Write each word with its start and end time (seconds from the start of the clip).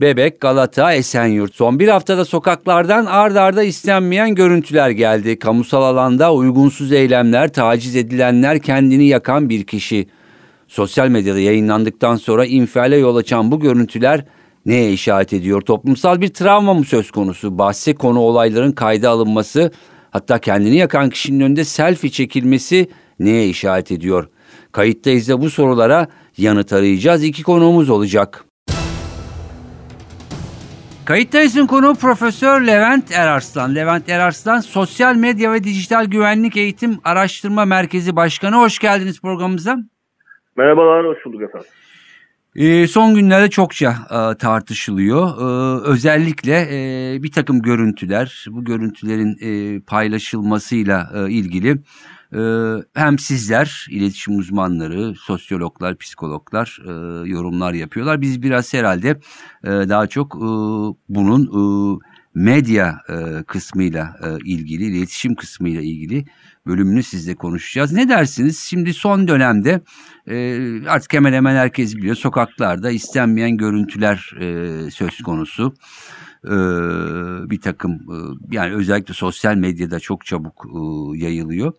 Bebek, 0.00 0.40
Galata, 0.40 0.92
Esenyurt. 0.92 1.54
Son 1.54 1.78
bir 1.78 1.88
haftada 1.88 2.24
sokaklardan 2.24 3.06
ard 3.06 3.36
arda 3.36 3.62
istenmeyen 3.62 4.34
görüntüler 4.34 4.90
geldi. 4.90 5.38
Kamusal 5.38 5.82
alanda 5.82 6.34
uygunsuz 6.34 6.92
eylemler, 6.92 7.52
taciz 7.52 7.96
edilenler, 7.96 8.58
kendini 8.58 9.06
yakan 9.06 9.48
bir 9.48 9.64
kişi. 9.64 10.06
Sosyal 10.68 11.08
medyada 11.08 11.40
yayınlandıktan 11.40 12.16
sonra 12.16 12.46
infiale 12.46 12.96
yol 12.96 13.16
açan 13.16 13.50
bu 13.50 13.60
görüntüler 13.60 14.24
neye 14.66 14.92
işaret 14.92 15.32
ediyor? 15.32 15.60
Toplumsal 15.60 16.20
bir 16.20 16.28
travma 16.28 16.74
mı 16.74 16.84
söz 16.84 17.10
konusu? 17.10 17.58
Bahse 17.58 17.94
konu 17.94 18.20
olayların 18.20 18.72
kayda 18.72 19.10
alınması, 19.10 19.72
hatta 20.10 20.38
kendini 20.38 20.76
yakan 20.76 21.10
kişinin 21.10 21.40
önünde 21.40 21.64
selfie 21.64 22.10
çekilmesi 22.10 22.88
neye 23.20 23.48
işaret 23.48 23.92
ediyor? 23.92 24.28
Kayıttayız 24.72 25.28
da 25.28 25.40
bu 25.40 25.50
sorulara 25.50 26.06
yanıt 26.36 26.72
arayacağız. 26.72 27.24
İki 27.24 27.42
konuğumuz 27.42 27.90
olacak. 27.90 28.47
Kayıttayız'ın 31.08 31.66
konuğu 31.66 31.94
Profesör 31.94 32.60
Levent 32.60 33.12
Erarslan. 33.12 33.74
Levent 33.74 34.08
Erarslan 34.08 34.60
Sosyal 34.60 35.14
Medya 35.14 35.52
ve 35.52 35.64
Dijital 35.64 36.04
Güvenlik 36.04 36.56
Eğitim 36.56 36.98
Araştırma 37.04 37.64
Merkezi 37.64 38.16
Başkanı. 38.16 38.56
Hoş 38.56 38.78
geldiniz 38.78 39.20
programımıza. 39.20 39.78
Merhabalar, 40.56 41.06
hoş 41.06 41.24
bulduk 41.24 41.42
efendim. 41.42 41.68
E, 42.56 42.86
son 42.86 43.14
günlerde 43.14 43.50
çokça 43.50 43.94
e, 44.10 44.38
tartışılıyor. 44.38 45.28
E, 45.28 45.44
özellikle 45.88 46.60
e, 46.60 47.22
bir 47.22 47.32
takım 47.32 47.62
görüntüler, 47.62 48.46
bu 48.50 48.64
görüntülerin 48.64 49.36
e, 49.40 49.80
paylaşılmasıyla 49.80 51.10
e, 51.14 51.30
ilgili 51.30 51.76
hem 52.94 53.18
sizler, 53.18 53.86
iletişim 53.90 54.38
uzmanları, 54.38 55.14
sosyologlar, 55.14 55.98
psikologlar 55.98 56.78
e, 56.84 56.90
yorumlar 57.28 57.72
yapıyorlar. 57.72 58.20
Biz 58.20 58.42
biraz 58.42 58.74
herhalde 58.74 59.08
e, 59.64 59.68
daha 59.68 60.06
çok 60.06 60.36
e, 60.36 60.48
bunun 61.08 62.00
medya 62.38 63.00
e, 63.08 63.42
kısmıyla 63.42 64.16
e, 64.22 64.44
ilgili, 64.44 64.84
iletişim 64.84 65.34
kısmıyla 65.34 65.82
ilgili 65.82 66.24
bölümünü 66.66 67.02
sizle 67.02 67.34
konuşacağız. 67.34 67.92
Ne 67.92 68.08
dersiniz? 68.08 68.58
Şimdi 68.58 68.94
son 68.94 69.28
dönemde 69.28 69.80
e, 70.26 70.58
artık 70.88 71.14
hemen 71.14 71.32
hemen 71.32 71.56
herkes 71.56 71.96
biliyor 71.96 72.14
sokaklarda 72.14 72.90
istenmeyen 72.90 73.56
görüntüler 73.56 74.34
söz 74.90 75.18
konusu. 75.22 75.74
Bir 77.50 77.60
takım 77.60 78.00
yani 78.50 78.74
özellikle 78.74 79.14
sosyal 79.14 79.54
medyada 79.54 80.00
çok 80.00 80.26
çabuk 80.26 80.66
yayılıyor. 81.14 81.72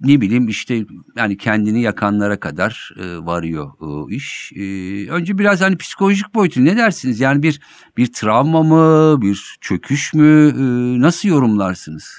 Ne 0.00 0.20
bileyim 0.20 0.48
işte 0.48 0.74
yani 1.16 1.36
kendini 1.36 1.82
yakanlara 1.82 2.40
kadar 2.40 2.94
e, 2.96 3.26
varıyor 3.26 3.66
o 3.80 4.10
iş. 4.10 4.52
E, 4.52 4.62
önce 5.10 5.38
biraz 5.38 5.62
hani 5.62 5.76
psikolojik 5.76 6.34
boyutu 6.34 6.64
ne 6.64 6.76
dersiniz? 6.76 7.20
Yani 7.20 7.42
bir 7.42 7.60
bir 7.96 8.12
travma 8.12 8.62
mı, 8.62 9.22
bir 9.22 9.56
çöküş 9.60 10.14
mü? 10.14 10.52
E, 10.58 10.62
nasıl 11.00 11.28
yorumlarsınız? 11.28 12.18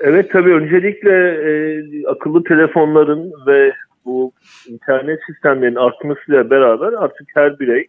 Evet 0.00 0.30
tabii 0.32 0.54
öncelikle 0.54 1.12
e, 1.50 1.82
akıllı 2.06 2.44
telefonların 2.44 3.32
ve 3.46 3.72
bu 4.04 4.32
internet 4.68 5.20
sistemlerinin 5.26 5.76
artmasıyla 5.76 6.50
beraber 6.50 6.92
artık 6.92 7.28
her 7.34 7.58
birey 7.58 7.86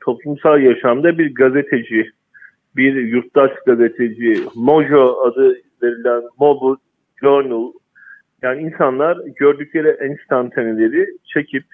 toplumsal 0.00 0.60
yaşamda 0.60 1.18
bir 1.18 1.34
gazeteci, 1.34 2.10
bir 2.76 2.94
yurttaş 2.94 3.50
gazeteci, 3.66 4.42
Mojo 4.54 5.20
adı 5.26 5.56
verilen 5.82 6.22
Mobile 6.38 6.80
Journal 7.20 7.72
yani 8.44 8.62
insanlar 8.62 9.18
gördükleri 9.36 9.88
enstantaneleri 9.88 11.06
çekip 11.24 11.64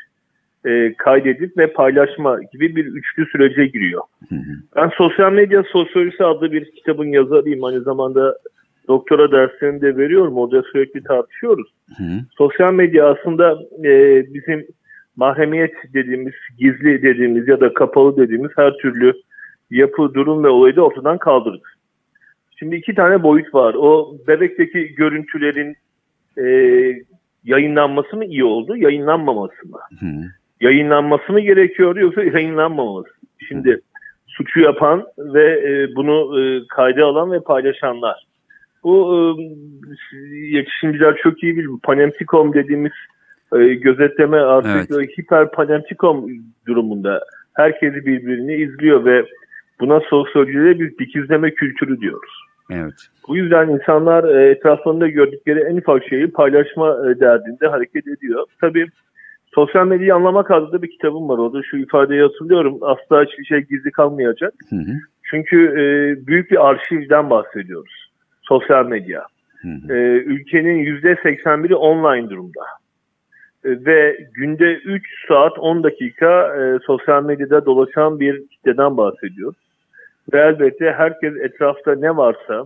e, 0.65 0.95
kaydedip 0.95 1.59
ve 1.59 1.73
paylaşma 1.73 2.41
gibi 2.53 2.77
bir 2.77 2.87
üçlü 2.87 3.27
sürece 3.27 3.67
giriyor. 3.67 4.03
Hı 4.29 4.35
hı. 4.35 4.53
Ben 4.77 4.91
Sosyal 4.97 5.33
Medya 5.33 5.63
Sosyolojisi 5.63 6.25
adlı 6.25 6.53
bir 6.53 6.71
kitabın 6.71 7.07
yazarıyım. 7.07 7.65
Aynı 7.65 7.81
zamanda 7.81 8.37
doktora 8.89 9.33
derslerini 9.33 9.81
de 9.81 9.97
veriyorum. 9.97 10.37
Orada 10.37 10.63
sürekli 10.63 11.03
tartışıyoruz. 11.03 11.69
Hı. 11.97 12.05
Sosyal 12.39 12.75
medya 12.75 13.11
aslında 13.11 13.59
e, 13.85 14.25
bizim 14.35 14.67
mahremiyet 15.17 15.75
dediğimiz, 15.95 16.35
gizli 16.59 17.03
dediğimiz 17.03 17.49
ya 17.49 17.61
da 17.61 17.75
kapalı 17.75 18.17
dediğimiz 18.17 18.51
her 18.57 18.73
türlü 18.73 19.13
yapı, 19.71 20.15
durum 20.15 20.45
ve 20.45 20.49
olayı 20.49 20.77
da 20.77 20.83
ortadan 20.83 21.19
kaldırdı. 21.19 21.63
Şimdi 22.59 22.77
iki 22.77 22.95
tane 22.95 23.23
boyut 23.23 23.55
var. 23.55 23.75
O 23.79 24.17
bebekteki 24.29 24.95
görüntülerin 24.95 25.77
e, 26.39 26.45
yayınlanması 27.45 28.17
mı 28.17 28.25
iyi 28.25 28.45
oldu, 28.45 28.77
yayınlanmaması 28.77 29.69
mı? 29.69 29.79
Hı. 30.01 30.07
Yayınlanması 30.61 31.33
mı 31.33 31.41
gerekiyor 31.41 31.97
yoksa 31.97 32.23
yayınlanmaması? 32.23 33.11
Şimdi 33.49 33.81
suçu 34.27 34.61
yapan 34.61 35.07
ve 35.19 35.45
e, 35.45 35.97
bunu 35.97 36.41
e, 36.41 36.67
kayda 36.69 37.05
alan 37.05 37.33
ve 37.33 37.41
paylaşanlar. 37.41 38.27
Bu 38.85 39.15
e, 39.15 39.43
yetişimciler 40.37 41.17
çok 41.17 41.43
iyi 41.43 41.57
bilir. 41.57 41.69
Panoptikom 41.83 42.55
dediğimiz 42.55 42.93
e, 43.53 43.59
gözetleme 43.75 44.37
artık 44.37 44.91
evet. 44.91 45.19
hiper 45.19 45.51
panoptikom 45.51 46.27
durumunda 46.67 47.21
herkesi 47.55 48.07
birbirini 48.07 48.55
izliyor 48.55 49.05
ve 49.05 49.25
buna 49.81 50.01
sosyolojide 50.01 50.81
bir 50.81 50.99
dikizleme 50.99 51.51
kültürü 51.55 52.01
diyoruz. 52.01 52.50
Evet. 52.71 52.95
Bu 53.29 53.37
yüzden 53.37 53.69
insanlar 53.69 54.25
e, 54.25 54.51
etraflarında 54.51 55.09
gördükleri 55.09 55.61
en 55.61 55.77
ufak 55.77 56.09
şeyi 56.09 56.31
paylaşma 56.31 56.89
e, 56.89 57.21
derdinde 57.21 57.67
hareket 57.67 58.07
ediyor. 58.07 58.47
Tabii 58.61 58.87
sosyal 59.55 59.87
medyayı 59.87 60.15
anlamak 60.15 60.51
adlı 60.51 60.83
bir 60.83 60.91
kitabım 60.91 61.29
var 61.29 61.39
orada. 61.39 61.63
Şu 61.63 61.77
ifadeyi 61.77 62.23
hatırlıyorum. 62.23 62.79
Asla 62.81 63.25
hiçbir 63.25 63.45
şey 63.45 63.59
gizli 63.61 63.91
kalmayacak. 63.91 64.55
Hı 64.71 64.77
hı. 64.77 64.93
Çünkü 65.31 65.67
e, 65.67 65.83
büyük 66.27 66.51
bir 66.51 66.69
arşivden 66.69 67.31
bahsediyoruz. 67.31 68.11
Sosyal 68.43 68.87
medya. 68.87 69.27
Hı 69.63 69.69
hı. 69.69 69.95
E, 69.95 69.99
ülkenin 70.19 70.85
%81'i 70.85 71.75
online 71.75 72.31
durumda. 72.31 72.61
E, 73.65 73.69
ve 73.85 74.27
günde 74.35 74.75
3 74.75 75.07
saat 75.29 75.59
10 75.59 75.83
dakika 75.83 76.57
e, 76.57 76.79
sosyal 76.87 77.25
medyada 77.25 77.67
dolaşan 77.67 78.21
bir 78.21 78.49
kitleden 78.49 78.97
bahsediyoruz. 78.97 79.70
Ve 80.33 80.41
elbette 80.41 80.93
herkes 80.93 81.35
etrafta 81.37 81.95
ne 81.95 82.17
varsa 82.17 82.65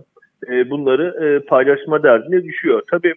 e, 0.49 0.69
bunları 0.69 1.25
e, 1.25 1.45
paylaşma 1.45 2.03
derdine 2.03 2.43
düşüyor. 2.43 2.81
Tabii 2.91 3.13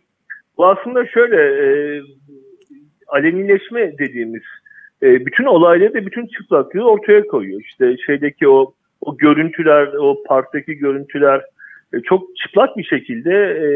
bu 0.56 0.66
aslında 0.66 1.06
şöyle 1.06 1.36
e, 1.36 2.00
alenileşme 3.08 3.98
dediğimiz 3.98 4.42
e, 5.02 5.26
bütün 5.26 5.44
olayları 5.44 5.94
da 5.94 6.06
bütün 6.06 6.26
çıplaklığı 6.26 6.90
ortaya 6.90 7.26
koyuyor. 7.26 7.60
İşte 7.60 7.96
şeydeki 8.06 8.48
o 8.48 8.74
o 9.00 9.16
görüntüler, 9.16 9.86
o 9.86 10.22
parktaki 10.26 10.74
görüntüler 10.74 11.42
çok 12.04 12.36
çıplak 12.36 12.76
bir 12.76 12.84
şekilde 12.84 13.34
e, 13.34 13.68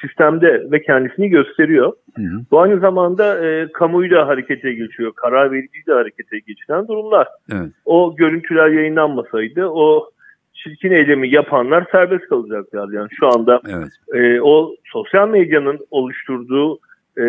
sistemde 0.00 0.70
ve 0.70 0.82
kendisini 0.82 1.28
gösteriyor. 1.28 1.92
Hı 2.16 2.22
hı. 2.22 2.44
Bu 2.50 2.60
aynı 2.60 2.80
zamanda 2.80 3.46
e, 3.46 3.72
kamuyu 3.72 4.10
da 4.10 4.26
harekete 4.26 4.72
geçiyor, 4.72 5.12
karar 5.12 5.52
vericiyi 5.52 5.86
de 5.86 5.92
harekete 5.92 6.38
geçiren 6.38 6.88
durumlar. 6.88 7.28
Evet. 7.52 7.68
O 7.84 8.16
görüntüler 8.16 8.68
yayınlanmasaydı 8.68 9.66
o 9.66 10.10
çirkin 10.54 10.90
eylemi 10.90 11.34
yapanlar 11.34 11.86
serbest 11.92 12.28
kalacaklar. 12.28 12.88
Yani 12.92 13.08
şu 13.20 13.26
anda 13.26 13.60
evet. 13.68 13.88
e, 14.14 14.40
o 14.40 14.74
sosyal 14.84 15.28
medyanın 15.28 15.78
oluşturduğu 15.90 16.78
e, 17.18 17.24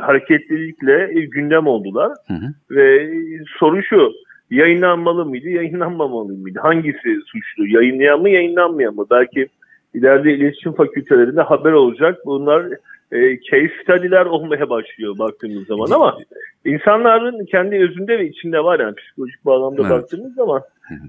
hareketlilikle 0.00 1.20
e, 1.20 1.20
gündem 1.20 1.66
oldular. 1.66 2.12
Hı 2.28 2.34
hı. 2.34 2.76
Ve 2.76 3.10
soru 3.58 3.82
şu, 3.82 4.12
yayınlanmalı 4.50 5.26
mıydı, 5.26 5.48
yayınlanmamalı 5.48 6.32
mıydı? 6.32 6.58
Hangisi 6.62 7.20
suçlu? 7.26 7.66
Yayınlayan 7.66 8.20
mı, 8.20 8.30
yayınlanmayan 8.30 8.94
mı? 8.94 9.06
Belki 9.10 9.48
ileride 9.94 10.32
iletişim 10.32 10.72
fakültelerinde 10.72 11.40
haber 11.40 11.72
olacak. 11.72 12.18
Bunlar 12.26 12.66
e, 13.12 13.40
case 13.40 13.72
study'ler 13.82 14.26
olmaya 14.26 14.70
başlıyor 14.70 15.18
baktığımız 15.18 15.66
zaman 15.66 15.90
ama 15.90 16.18
insanların 16.64 17.44
kendi 17.44 17.76
özünde 17.76 18.18
ve 18.18 18.28
içinde 18.28 18.64
var 18.64 18.80
yani 18.80 18.94
psikolojik 18.94 19.44
bağlamda 19.44 19.82
evet. 19.82 19.90
baktığımız 19.90 20.34
zaman 20.34 20.62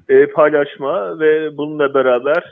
e, 0.10 0.26
paylaşma 0.26 1.20
ve 1.20 1.58
bununla 1.58 1.94
beraber 1.94 2.44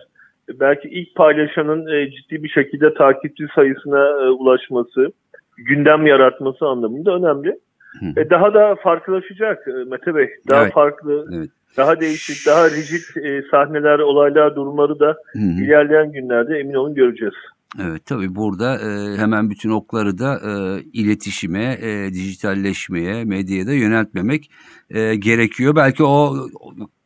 belki 0.54 0.90
ilk 0.90 1.16
paylaşanın 1.16 1.88
e, 1.88 2.12
ciddi 2.12 2.44
bir 2.44 2.50
şekilde 2.50 2.94
takipçi 2.94 3.48
sayısına 3.56 4.08
e, 4.08 4.30
ulaşması, 4.30 5.12
gündem 5.58 6.08
yaratması 6.08 6.66
anlamında 6.66 7.16
önemli. 7.16 7.60
Hı. 8.00 8.22
E, 8.22 8.30
daha 8.30 8.54
da 8.54 8.76
farklılaşacak 8.76 9.68
e, 9.68 9.72
Mete 9.72 10.16
Bey. 10.16 10.30
Daha 10.50 10.64
Evet. 10.64 10.74
farklı, 10.74 11.28
Evet. 11.34 11.50
daha 11.78 12.02
değişik, 12.02 12.46
daha 12.46 12.72
rigid 12.72 13.24
e, 13.26 13.42
sahneler, 13.52 14.00
olaylar, 14.00 14.56
durumları 14.56 15.00
da 15.00 15.18
Hı 15.34 15.40
hı. 15.40 15.64
ilerleyen 15.64 16.12
günlerde 16.12 16.58
emin 16.58 16.74
olun 16.74 16.96
göreceğiz. 16.96 17.34
Evet 17.78 18.06
tabii 18.06 18.36
burada 18.36 18.80
e, 18.80 19.18
hemen 19.18 19.50
bütün 19.50 19.70
okları 19.70 20.18
da 20.18 20.42
e, 20.50 20.84
iletişime, 20.94 21.80
e, 21.82 22.14
dijitalleşmeye, 22.14 23.26
medyaya 23.26 23.68
da 23.68 23.74
yöneltmemek 23.74 24.52
e, 24.90 25.16
gerekiyor. 25.16 25.76
Belki 25.76 26.04
o 26.04 26.48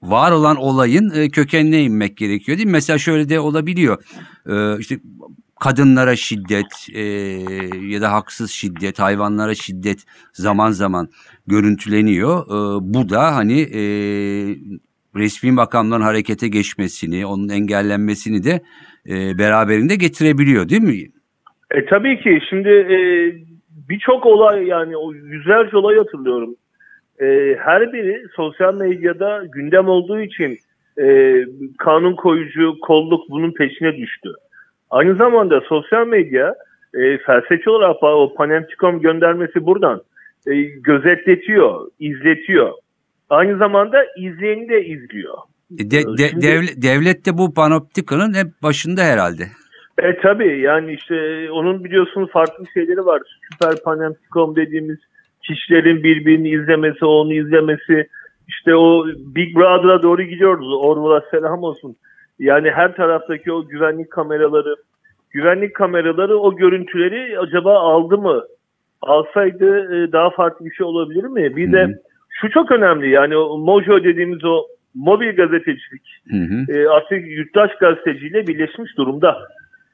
var 0.02 0.32
olan 0.32 0.56
olayın 0.56 1.10
e, 1.10 1.30
kökenine 1.30 1.84
inmek 1.84 2.18
gerekiyor 2.18 2.58
değil 2.58 2.68
mi? 2.68 2.72
Mesela 2.72 2.98
şöyle 3.00 3.30
de 3.30 3.40
olabiliyor. 3.40 4.04
E, 4.50 4.80
işte 4.80 5.00
kadınlara 5.60 6.16
şiddet 6.16 6.90
e, 6.94 7.02
ya 7.88 8.02
da 8.02 8.12
haksız 8.12 8.52
şiddet, 8.52 9.00
hayvanlara 9.00 9.56
şiddet 9.56 10.06
zaman 10.34 10.72
zaman 10.72 11.10
görüntüleniyor. 11.48 12.46
E, 12.48 12.94
bu 12.94 13.10
da 13.10 13.36
hani 13.36 13.62
e, 13.62 13.82
resmi 15.16 15.52
makamların 15.52 16.02
harekete 16.02 16.48
geçmesini, 16.48 17.26
onun 17.26 17.50
engellenmesini 17.50 18.44
de 18.44 18.64
e, 19.10 19.38
beraberinde 19.38 19.96
getirebiliyor 19.96 20.70
değil 20.70 20.82
mi? 20.82 21.04
E, 21.72 21.86
tabii 21.86 22.20
ki 22.20 22.40
şimdi 22.50 22.70
e, 22.70 22.98
birçok 23.90 24.26
olay 24.26 24.68
yani 24.68 24.98
o 24.98 25.14
yüzlerce 25.14 25.78
olay 25.78 25.98
hatırlıyorum. 25.98 26.56
E, 27.22 27.56
her 27.60 27.94
biri 27.94 28.24
sosyal 28.36 28.76
medyada 28.76 29.44
gündem 29.52 29.88
olduğu 29.88 30.20
için 30.20 30.58
e, 31.02 31.36
kanun 31.78 32.16
koyucu, 32.16 32.76
kolluk 32.82 33.30
bunun 33.30 33.52
peşine 33.52 33.98
düştü. 33.98 34.30
Aynı 34.90 35.16
zamanda 35.16 35.62
sosyal 35.62 36.08
medya 36.08 36.56
e, 36.94 37.18
felsefi 37.18 37.70
olarak 37.70 38.04
o 38.04 38.34
Panoptikum 38.34 39.02
göndermesi 39.02 39.66
buradan 39.66 40.02
e, 40.48 40.62
gözetletiyor, 40.62 41.88
izletiyor. 42.00 42.72
Aynı 43.30 43.58
zamanda 43.58 44.06
izleyeni 44.18 44.70
de 44.70 44.86
izliyor. 44.86 45.38
E, 45.80 45.92
De, 45.92 45.92
de- 45.92 46.30
Şimdi- 46.30 46.42
devlet, 46.42 46.82
devlet 46.82 47.26
de 47.26 47.38
bu 47.38 47.54
panoptikanın 47.54 48.34
hep 48.34 48.48
başında 48.64 49.02
herhalde. 49.02 49.44
E 49.98 50.18
tabii 50.22 50.60
yani 50.62 50.94
işte 50.94 51.48
onun 51.52 51.84
biliyorsunuz 51.84 52.32
farklı 52.32 52.66
şeyleri 52.74 53.06
var. 53.06 53.22
Süper 53.52 53.84
Panoptikum 53.84 54.56
dediğimiz 54.56 54.98
kişilerin 55.48 56.04
birbirini 56.04 56.50
izlemesi, 56.50 57.06
onu 57.06 57.34
izlemesi. 57.34 58.08
İşte 58.48 58.76
o 58.76 59.06
Big 59.08 59.56
Brother'a 59.56 60.04
doğru 60.04 60.22
gidiyoruz. 60.24 60.68
Orwell'a 60.74 61.22
selam 61.32 61.64
olsun. 61.64 61.96
Yani 62.40 62.72
her 62.72 62.96
taraftaki 62.96 63.52
o 63.52 63.68
güvenlik 63.68 64.12
kameraları, 64.12 64.76
güvenlik 65.32 65.76
kameraları 65.76 66.38
o 66.40 66.56
görüntüleri 66.56 67.40
acaba 67.40 67.80
aldı 67.80 68.18
mı? 68.18 68.44
Alsaydı 69.02 69.96
e, 69.96 70.12
daha 70.12 70.30
farklı 70.30 70.66
bir 70.66 70.72
şey 70.72 70.86
olabilir 70.86 71.24
mi? 71.24 71.56
Bir 71.56 71.72
de 71.72 72.00
şu 72.30 72.50
çok 72.50 72.72
önemli 72.72 73.10
yani 73.10 73.38
o 73.38 73.58
Mojo 73.58 74.04
dediğimiz 74.04 74.46
o 74.46 74.66
mobil 74.96 75.36
gazetecilik 75.36 76.22
Hı 76.30 76.38
hı. 76.38 76.78
e, 76.78 76.88
artık 76.88 77.28
yurttaş 77.28 77.72
gazeteciyle 77.80 78.48
birleşmiş 78.48 78.98
durumda. 78.98 79.38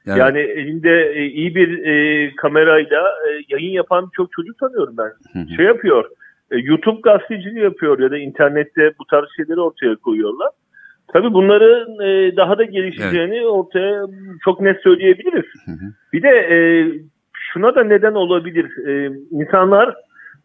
Yani, 0.06 0.18
Yani 0.18 0.38
elinde 0.38 1.12
e, 1.14 1.26
iyi 1.26 1.54
bir 1.54 1.84
e, 1.84 2.30
kamerayla 2.36 3.00
e, 3.00 3.28
yayın 3.48 3.72
yapan 3.72 4.10
çok 4.16 4.32
çocuk 4.32 4.58
tanıyorum 4.58 4.94
ben. 4.98 5.12
Hı 5.32 5.44
hı. 5.44 5.56
Şey 5.56 5.64
yapıyor, 5.64 6.04
e, 6.50 6.58
YouTube 6.58 7.00
gazeteciliği 7.00 7.64
yapıyor 7.64 7.98
ya 7.98 8.10
da 8.10 8.18
internette 8.18 8.92
bu 8.98 9.04
tarz 9.04 9.26
şeyleri 9.36 9.60
ortaya 9.60 9.96
koyuyorlar. 9.96 10.48
Tabii 11.12 11.32
bunların 11.32 12.06
e, 12.06 12.36
daha 12.36 12.58
da 12.58 12.64
gelişeceğini 12.64 13.46
ortaya 13.46 14.02
çok 14.44 14.60
net 14.60 14.82
söyleyebiliriz. 14.82 15.46
Hı 15.64 15.70
hı. 15.70 15.92
Bir 16.12 16.22
de 16.22 16.28
e, 16.28 16.58
şuna 17.34 17.74
da 17.74 17.84
neden 17.84 18.12
olabilir. 18.12 18.86
E, 18.88 19.10
insanlar 19.30 19.94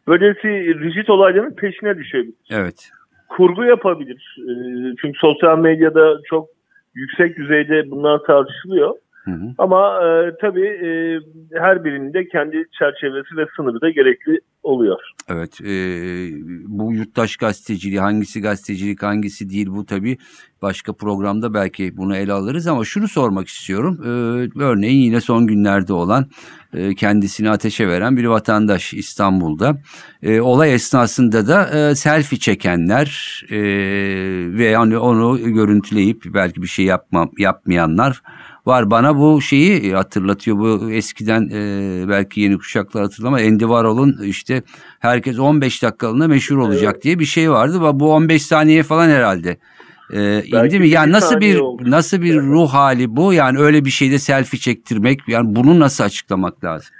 böylesi 0.08 0.80
rigid 0.80 1.08
olayların 1.08 1.56
peşine 1.56 1.98
düşebilir 1.98 2.34
evet. 2.52 2.90
Kurgu 3.28 3.64
yapabilir. 3.64 4.38
E, 4.40 4.52
çünkü 5.02 5.20
sosyal 5.20 5.58
medyada 5.60 6.18
çok 6.30 6.50
yüksek 6.94 7.38
düzeyde 7.38 7.92
bunlar 7.92 8.20
tartışılıyor. 8.20 8.94
Hı 9.26 9.32
hı. 9.32 9.54
Ama 9.58 10.00
e, 10.04 10.38
tabii 10.42 10.68
e, 10.68 10.90
her 11.60 11.84
birinin 11.84 12.14
de 12.14 12.28
kendi 12.28 12.66
çerçevesi 12.80 13.38
ve 13.38 13.46
sınırı 13.56 13.82
da 13.82 13.90
gerekli 13.90 14.40
oluyor. 14.64 15.00
Evet, 15.30 15.62
e, 15.62 15.74
bu 16.68 16.94
yurttaş 16.94 17.38
gazeteciliği 17.38 18.00
hangisi 18.00 18.42
gazetecilik 18.42 19.04
hangisi 19.04 19.50
değil 19.50 19.68
bu 19.70 19.86
tabii 19.86 20.18
başka 20.62 20.94
programda 20.94 21.54
belki 21.54 21.98
bunu 21.98 22.16
ele 22.16 22.34
alırız 22.34 22.68
ama 22.68 22.86
şunu 22.86 23.08
sormak 23.08 23.48
istiyorum. 23.48 24.00
E, 24.04 24.10
örneğin 24.64 25.02
yine 25.02 25.22
son 25.22 25.48
günlerde 25.48 25.94
olan 25.94 26.26
e, 26.74 26.96
kendisini 26.96 27.50
ateşe 27.50 27.88
veren 27.88 28.18
bir 28.18 28.26
vatandaş 28.26 28.94
İstanbul'da. 28.94 29.78
E, 30.24 30.42
olay 30.42 30.74
esnasında 30.74 31.48
da 31.48 31.70
e, 31.70 31.96
selfie 31.96 32.40
çekenler 32.40 33.42
e, 33.50 33.58
ve 34.58 34.66
yani 34.66 34.98
onu 34.98 35.54
görüntüleyip 35.54 36.22
belki 36.26 36.62
bir 36.62 36.68
şey 36.68 36.86
yapma, 36.86 37.30
yapmayanlar 37.38 38.22
var. 38.68 38.92
Bana 38.92 39.18
bu 39.18 39.42
şeyi 39.42 39.94
hatırlatıyor. 39.94 40.58
Bu 40.58 40.92
eskiden 40.92 41.50
e, 41.54 42.10
belki 42.10 42.42
yeni 42.42 42.58
kuşaklar 42.58 43.04
hatırlama. 43.04 43.38
Andy 43.38 43.60
Warhol'un 43.64 44.18
işte 44.24 44.64
herkes 45.00 45.40
15 45.40 45.84
dakikalığına 45.84 46.28
meşhur 46.28 46.58
olacak 46.58 46.94
Evet. 46.94 47.04
diye 47.04 47.20
bir 47.20 47.26
şey 47.26 47.52
vardı. 47.52 47.80
Bu 47.94 48.14
15 48.14 48.42
saniye 48.42 48.84
falan 48.84 49.10
herhalde. 49.10 49.58
E, 50.14 50.44
indi 50.44 50.80
mi? 50.80 50.88
Yani 50.88 51.12
nasıl 51.12 51.40
bir 51.40 51.60
olmuş. 51.60 51.90
nasıl 51.90 52.22
bir 52.22 52.42
ruh 52.42 52.70
hali 52.70 53.16
bu? 53.16 53.34
Yani 53.34 53.60
öyle 53.60 53.86
bir 53.86 53.90
şeyde 53.90 54.18
selfie 54.18 54.60
çektirmek 54.60 55.20
yani 55.28 55.56
bunu 55.56 55.80
nasıl 55.80 56.04
açıklamak 56.04 56.64
lazım? 56.64 56.96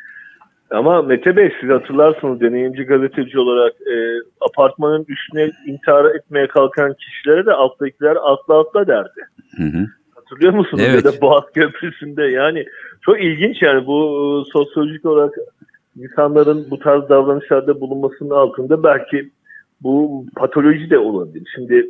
Ama 0.72 1.02
Mete 1.02 1.36
Bey 1.36 1.54
siz 1.62 1.70
hatırlarsınız 1.70 2.42
deneyimci 2.42 2.84
gazeteci 2.84 3.40
olarak 3.40 3.74
e, 3.74 3.96
apartmanın 4.42 5.06
üstüne 5.08 5.52
intihar 5.68 6.16
etmeye 6.16 6.48
kalkan 6.48 6.94
kişilere 6.94 7.46
de 7.46 7.52
alttakiler 7.52 8.16
atla 8.24 8.60
atla 8.60 8.88
derdi. 8.88 9.22
Hı 9.58 9.64
hı. 9.64 9.86
Hatırlıyor 10.26 10.54
musunuz? 10.54 10.84
Evet. 10.88 11.06
Ya 11.06 11.12
da 11.12 11.22
Boğaz 11.22 11.44
Köprüsü'nde 11.54 12.24
yani 12.24 12.66
çok 13.02 13.22
ilginç 13.24 13.62
yani 13.62 13.88
bu 13.88 14.00
e, 14.48 14.52
sosyolojik 14.52 15.06
olarak 15.06 15.34
insanların 16.02 16.68
bu 16.72 16.80
tarz 16.80 17.10
davranışlarda 17.10 17.82
bulunmasının 17.82 18.30
altında 18.30 18.84
belki 18.84 19.30
bu 19.82 20.26
patoloji 20.36 20.90
de 20.90 20.98
olabilir. 20.98 21.48
Şimdi 21.56 21.88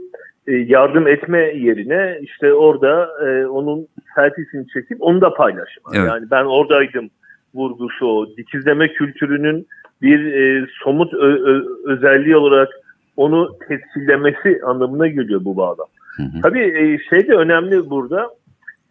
e, 0.47 0.51
yardım 0.53 1.07
etme 1.07 1.39
yerine 1.39 2.19
işte 2.21 2.53
orada 2.53 3.09
e, 3.27 3.47
onun 3.47 3.87
selfiesini 4.15 4.67
çekip 4.67 4.97
onu 4.99 5.21
da 5.21 5.33
paylaşma. 5.33 5.91
Evet. 5.95 6.07
Yani 6.07 6.25
ben 6.31 6.45
oradaydım 6.45 7.09
vurgusu 7.53 8.05
o. 8.07 8.37
Dikizleme 8.37 8.87
kültürünün 8.93 9.67
bir 10.01 10.33
e, 10.33 10.67
somut 10.83 11.13
ö- 11.13 11.43
ö- 11.45 11.65
özelliği 11.85 12.35
olarak 12.37 12.69
onu 13.17 13.57
tescillemesi 13.67 14.61
anlamına 14.65 15.07
geliyor 15.07 15.45
bu 15.45 15.57
bağlam. 15.57 15.87
Hı 16.17 16.23
hı. 16.23 16.41
Tabii 16.43 16.63
e, 16.63 16.97
şey 17.09 17.27
de 17.27 17.35
önemli 17.35 17.89
burada. 17.89 18.29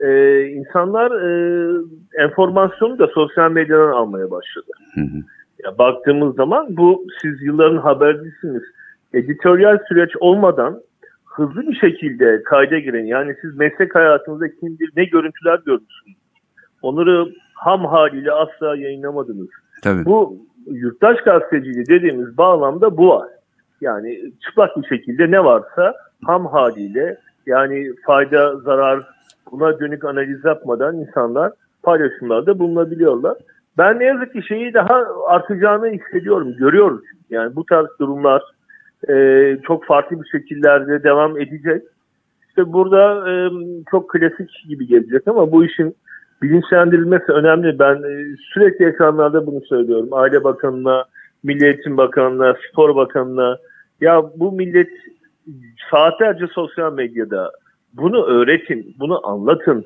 E, 0.00 0.40
insanlar 0.46 1.10
e, 1.10 1.30
enformasyonu 2.18 2.98
da 2.98 3.06
sosyal 3.06 3.50
medyadan 3.50 3.92
almaya 3.92 4.30
başladı. 4.30 4.70
Hı 4.94 5.00
hı. 5.00 5.16
Ya 5.64 5.78
baktığımız 5.78 6.36
zaman 6.36 6.66
bu 6.76 7.06
siz 7.22 7.42
yılların 7.42 7.76
habercisiniz. 7.76 8.62
Editoryal 9.14 9.78
süreç 9.88 10.10
olmadan 10.20 10.80
hızlı 11.24 11.62
bir 11.62 11.74
şekilde 11.74 12.42
kayda 12.42 12.78
giren 12.78 13.04
yani 13.04 13.36
siz 13.40 13.56
meslek 13.56 13.94
hayatınızda 13.94 14.48
kim 14.48 14.78
bilir 14.78 14.90
ne 14.96 15.04
görüntüler 15.04 15.60
görmüşsünüz. 15.66 16.16
Onları 16.82 17.26
ham 17.54 17.84
haliyle 17.84 18.32
asla 18.32 18.76
yayınlamadınız. 18.76 19.48
Tabii. 19.82 20.04
Bu 20.04 20.36
yurttaş 20.66 21.16
gazeteciliği 21.24 21.86
dediğimiz 21.86 22.38
bağlamda 22.38 22.96
bu 22.96 23.08
var. 23.08 23.28
Yani 23.80 24.32
çıplak 24.46 24.76
bir 24.76 24.86
şekilde 24.88 25.30
ne 25.30 25.44
varsa 25.44 25.94
ham 26.24 26.46
haliyle 26.46 27.18
yani 27.46 27.92
fayda, 28.06 28.56
zarar 28.56 29.00
buna 29.52 29.80
dönük 29.80 30.04
analiz 30.04 30.44
yapmadan 30.44 30.96
insanlar 30.96 31.52
paylaşımlarda 31.82 32.58
bulunabiliyorlar. 32.58 33.36
Ben 33.78 33.98
ne 33.98 34.04
yazık 34.04 34.32
ki 34.32 34.42
şeyi 34.48 34.74
daha 34.74 35.04
artacağını 35.26 35.88
hissediyorum, 35.88 36.54
görüyoruz. 36.58 37.04
Yani 37.30 37.56
bu 37.56 37.66
tarz 37.66 37.86
durumlar 38.00 38.42
e, 39.08 39.56
çok 39.66 39.84
farklı 39.84 40.22
bir 40.22 40.28
şekillerde 40.28 41.02
devam 41.02 41.40
edecek. 41.40 41.82
İşte 42.48 42.72
burada 42.72 43.30
e, 43.30 43.50
çok 43.90 44.10
klasik 44.10 44.50
gibi 44.68 44.86
gelecek 44.86 45.28
ama 45.28 45.52
bu 45.52 45.64
işin 45.64 45.96
bilinçlendirilmesi 46.42 47.32
önemli. 47.32 47.78
Ben 47.78 47.94
e, 47.94 48.36
sürekli 48.52 48.84
ekranlarda 48.84 49.46
bunu 49.46 49.60
söylüyorum. 49.60 50.08
Aile 50.12 50.44
Bakanı'na, 50.44 51.04
Milli 51.42 51.64
Eğitim 51.64 51.96
Bakanı'na, 51.96 52.56
Spor 52.70 52.96
Bakanı'na. 52.96 53.58
Ya 54.00 54.22
bu 54.36 54.52
millet 54.52 54.88
saatlerce 55.90 56.46
sosyal 56.46 56.92
medyada 56.92 57.50
bunu 57.92 58.24
öğretin, 58.24 58.96
bunu 59.00 59.26
anlatın. 59.26 59.84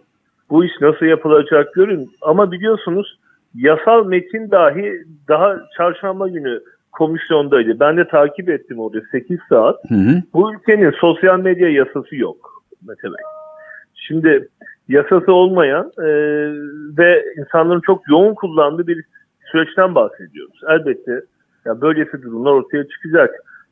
Bu 0.51 0.65
iş 0.65 0.73
nasıl 0.81 1.07
yapılacak 1.07 1.75
görün. 1.75 2.11
Ama 2.23 2.53
biliyorsunuz 2.53 3.19
yasal 3.55 4.07
metin 4.07 4.51
dahi 4.51 4.93
daha 5.29 5.57
çarşamba 5.77 6.29
günü 6.29 6.61
komisyondaydı. 6.93 7.81
Ben 7.81 7.97
de 7.97 8.09
takip 8.09 8.49
ettim 8.49 8.79
orada 8.79 9.01
8 9.13 9.39
saat. 9.49 9.77
Hı 9.89 9.95
hı. 9.95 10.23
Bu 10.35 10.55
ülkenin 10.55 10.91
sosyal 10.91 11.41
medya 11.41 11.69
yasası 11.69 12.17
yok 12.17 12.65
mesela. 12.89 13.17
Şimdi 13.95 14.49
yasası 14.89 15.33
olmayan 15.33 15.93
e, 15.99 16.09
ve 16.99 17.25
insanların 17.39 17.81
çok 17.81 18.09
yoğun 18.09 18.35
kullandığı 18.35 18.87
bir 18.87 19.05
süreçten 19.53 19.95
bahsediyoruz. 19.95 20.61
Elbette 20.69 21.21
Ya 21.65 21.81
böylesi 21.81 22.23
durumlar 22.23 22.53
ortaya 22.53 22.89
çıkacak. 22.89 23.31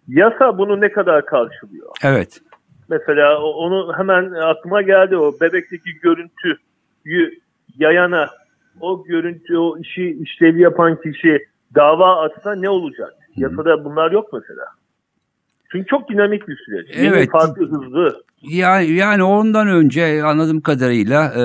Yasa 0.09 0.59
bunu 0.59 0.81
ne 0.81 0.93
kadar 0.93 1.27
karşılıyor? 1.27 1.89
Evet. 2.05 2.41
Mesela 2.89 3.43
onu 3.43 3.93
hemen 3.97 4.33
aklıma 4.33 4.83
geldi 4.83 5.17
o 5.17 5.41
bebekteki 5.41 5.91
görüntüyü 6.03 7.41
yayana 7.79 8.31
o 8.81 9.05
görüntü 9.05 9.57
o 9.57 9.79
işi 9.79 10.19
işlevi 10.21 10.61
yapan 10.61 11.01
kişi 11.01 11.47
dava 11.75 12.25
atsa 12.25 12.55
ne 12.55 12.71
olacak? 12.71 13.15
Yasada 13.37 13.85
bunlar 13.85 14.13
yok 14.13 14.33
mesela. 14.33 14.65
Çünkü 15.73 15.87
çok 15.87 16.09
dinamik 16.09 16.49
bir 16.49 16.57
süreç. 16.57 16.97
Yeni, 16.97 17.07
Evet. 17.09 17.31
farklı, 17.31 17.69
hızlı. 17.71 18.23
Yani, 18.49 18.91
yani 18.93 19.23
ondan 19.23 19.69
önce 19.69 20.25
anladığım 20.25 20.61
kadarıyla 20.61 21.33
e, 21.35 21.43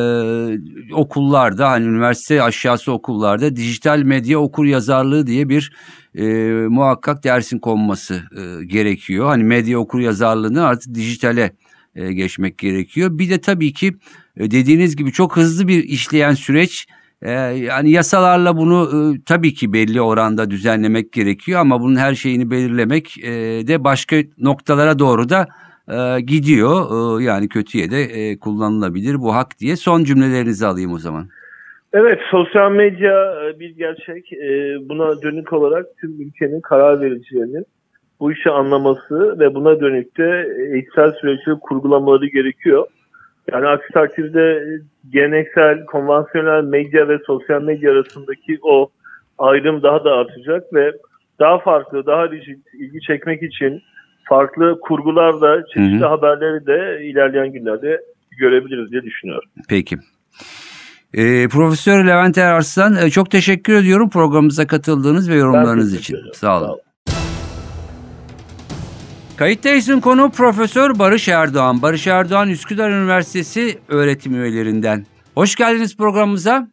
okullarda 0.94 1.70
hani 1.70 1.86
üniversite 1.86 2.44
aşağısı 2.44 2.92
okullarda 2.92 3.56
dijital 3.56 4.00
medya 4.00 4.40
okur 4.40 4.66
yazarlığı 4.66 5.28
diye 5.28 5.50
bir 5.50 5.72
e, 6.16 6.24
muhakkak 6.68 7.24
dersin 7.24 7.60
konması 7.60 8.14
e, 8.38 8.66
gerekiyor. 8.66 9.26
Hani 9.26 9.44
medya 9.44 9.80
okur 9.80 10.00
yazarlığını 10.00 10.66
artık 10.66 10.96
dijitale 10.96 11.52
e, 11.96 12.14
geçmek 12.14 12.58
gerekiyor. 12.58 13.10
Bir 13.18 13.30
de 13.30 13.42
tabii 13.42 13.74
ki 13.74 13.94
e, 14.38 14.52
dediğiniz 14.52 14.96
gibi 14.96 15.12
çok 15.12 15.38
hızlı 15.38 15.68
bir 15.68 15.84
işleyen 15.84 16.34
süreç. 16.34 16.88
E, 17.22 17.32
yani 17.32 17.92
yasalarla 17.92 18.58
bunu 18.58 19.14
e, 19.16 19.22
tabii 19.26 19.54
ki 19.54 19.74
belli 19.74 20.02
oranda 20.02 20.52
düzenlemek 20.52 21.12
gerekiyor 21.12 21.60
ama 21.60 21.82
bunun 21.82 21.96
her 21.96 22.16
şeyini 22.16 22.52
belirlemek 22.52 23.18
e, 23.24 23.32
de 23.68 23.84
başka 23.84 24.16
noktalara 24.38 25.00
doğru 25.00 25.30
da 25.30 25.48
e, 25.92 26.22
gidiyor. 26.22 26.76
E, 27.20 27.24
yani 27.24 27.50
kötüye 27.50 27.92
de 27.92 28.02
e, 28.02 28.40
kullanılabilir 28.40 29.16
bu 29.20 29.36
hak 29.36 29.60
diye. 29.60 29.76
Son 29.76 30.04
cümlelerinizi 30.04 30.66
alayım 30.66 30.94
o 30.94 30.98
zaman. 30.98 31.28
Evet, 31.94 32.20
sosyal 32.32 32.72
medya 32.72 33.34
e, 33.46 33.60
bir 33.60 33.70
gerçek. 33.70 34.34
E, 34.34 34.78
Buna 34.90 35.22
dönük 35.22 35.54
olarak 35.54 35.86
tüm 36.02 36.22
ülkenin 36.22 36.62
karar 36.62 37.02
vericilerinin 37.02 37.66
bu 38.20 38.32
işi 38.32 38.50
anlaması 38.50 39.40
ve 39.40 39.56
buna 39.56 39.80
dönük 39.80 40.18
de 40.18 40.48
eğitsel 40.74 41.12
süreçleri 41.12 41.60
kurgulamaları 41.60 42.28
gerekiyor. 42.28 42.86
Yani 43.52 43.68
aksi 43.68 43.94
takdirde 43.94 44.64
geleneksel, 45.10 45.86
konvansiyonel 45.86 46.64
medya 46.64 47.08
ve 47.08 47.18
sosyal 47.28 47.62
medya 47.62 47.92
arasındaki 47.92 48.60
o 48.62 48.90
ayrım 49.38 49.84
daha 49.84 50.04
da 50.04 50.12
artacak 50.14 50.74
ve 50.74 50.92
daha 51.40 51.60
farklı, 51.60 52.06
daha 52.06 52.32
rigid 52.32 52.60
ilgi 52.74 53.02
çekmek 53.02 53.44
için 53.44 53.82
farklı 54.30 54.80
kurgularla 54.82 55.64
çeşitli 55.74 56.00
Hı 56.00 56.06
hı. 56.06 56.10
haberleri 56.10 56.66
de 56.66 57.06
ilerleyen 57.06 57.52
günlerde 57.52 58.02
görebiliriz 58.40 58.92
diye 58.92 59.04
düşünüyorum. 59.04 59.50
Peki. 59.70 59.98
E, 61.14 61.48
Profesör 61.48 62.06
Levent 62.06 62.38
Erarslan 62.38 62.96
e, 62.96 63.10
çok 63.10 63.32
teşekkür 63.32 63.74
ediyorum 63.74 64.10
programımıza 64.10 64.68
katıldığınız 64.68 65.30
ve 65.30 65.36
yorumlarınız 65.36 65.94
için. 65.94 66.16
ederim. 66.16 66.30
Sağ 66.34 66.58
olun. 66.58 66.66
Sağ 66.66 66.72
olun. 66.74 66.82
Kayıttayız'ın 69.38 70.00
konu 70.00 70.32
Profesör 70.32 71.00
Barış 71.00 71.28
Erdoğan. 71.28 71.82
Barış 71.82 72.08
Erdoğan 72.08 72.50
Üsküdar 72.50 72.90
Üniversitesi 72.90 73.80
öğretim 73.88 74.44
üyelerinden. 74.44 75.06
Hoş 75.36 75.56
geldiniz 75.56 75.98
programımıza. 75.98 76.68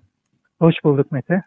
Hoş 0.61 0.75
bulduk 0.85 1.13
Mete. 1.13 1.43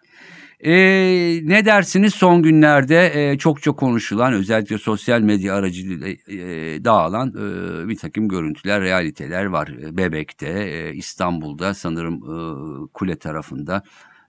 Ee, 0.63 1.39
ne 1.43 1.65
dersiniz 1.65 2.13
son 2.13 2.43
günlerde 2.43 3.31
e, 3.31 3.37
çokça 3.37 3.71
konuşulan 3.71 4.33
özellikle 4.33 4.77
sosyal 4.77 5.21
medya 5.21 5.55
aracılığıyla 5.55 6.07
e, 6.07 6.85
dağılan 6.85 7.29
e, 7.29 7.87
bir 7.87 7.95
takım 7.97 8.27
görüntüler, 8.27 8.81
realiteler 8.81 9.45
var. 9.45 9.67
E, 9.67 9.97
Bebek'te, 9.97 10.47
e, 10.49 10.93
İstanbul'da 10.93 11.73
sanırım 11.73 12.15
e, 12.15 12.87
kule 12.93 13.15
tarafında 13.15 13.83